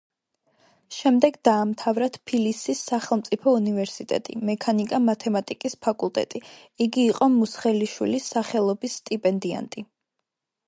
[0.99, 6.41] შემდეგ დაამთავრა თბილისის სახელმწიფო უნივერსიტეტი, მექანიკა-მათემატიკის ფაკულტეტი,
[6.87, 9.85] იგი იყო მუსხელიშვილის სახელობის სტიპენდიანტი.